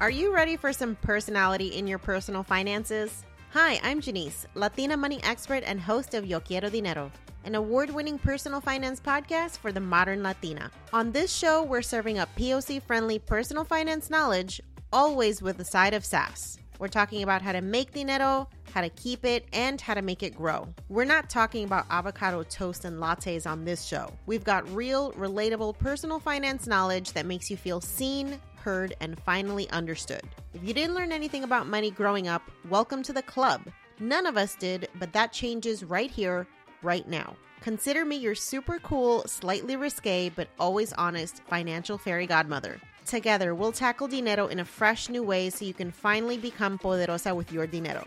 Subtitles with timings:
[0.00, 3.24] Are you ready for some personality in your personal finances?
[3.50, 7.10] Hi, I'm Jannese, Latina money expert and host of Yo Quiero Dinero,
[7.42, 10.70] an award winning personal finance podcast for the modern Latina.
[10.92, 14.60] On this show, we're serving up POC friendly personal finance knowledge,
[14.92, 16.60] always with a side of sass.
[16.78, 20.22] We're talking about how to make dinero, how to keep it, and how to make
[20.22, 20.72] it grow.
[20.88, 24.12] We're not talking about avocado toast and lattes on this show.
[24.26, 29.68] We've got real, relatable personal finance knowledge that makes you feel seen, heard, and finally
[29.70, 30.22] understood.
[30.54, 33.62] If you didn't learn anything about money growing up, welcome to the club.
[34.00, 36.46] None of us did, but that changes right here,
[36.82, 37.36] right now.
[37.60, 42.80] Consider me your super cool, slightly risque, but always honest financial fairy godmother.
[43.04, 47.34] Together, we'll tackle dinero in a fresh new way so you can finally become poderosa
[47.34, 48.04] with your dinero.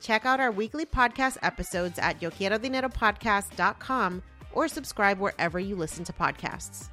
[0.00, 6.88] Check out our weekly podcast episodes at YoQuieroDineroPodcast.com or subscribe wherever you listen to podcasts.